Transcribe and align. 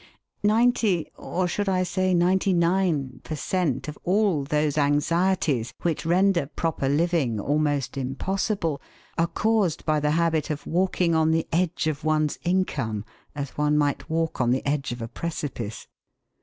Ninety 0.41 1.11
or 1.15 1.47
should 1.47 1.69
I 1.69 1.83
say 1.83 2.15
ninety 2.15 2.53
nine? 2.53 3.21
per 3.23 3.35
cent. 3.35 3.87
of 3.87 3.99
all 4.03 4.43
those 4.43 4.75
anxieties 4.75 5.75
which 5.83 6.07
render 6.07 6.47
proper 6.47 6.89
living 6.89 7.39
almost 7.39 7.97
impossible 7.97 8.81
are 9.19 9.27
caused 9.27 9.85
by 9.85 9.99
the 9.99 10.09
habit 10.17 10.49
of 10.49 10.65
walking 10.65 11.13
on 11.13 11.29
the 11.29 11.47
edge 11.51 11.85
of 11.85 12.03
one's 12.03 12.39
income 12.43 13.05
as 13.35 13.51
one 13.51 13.77
might 13.77 14.09
walk 14.09 14.41
on 14.41 14.49
the 14.49 14.65
edge 14.67 14.91
of 14.91 15.03
a 15.03 15.07
precipice. 15.07 15.87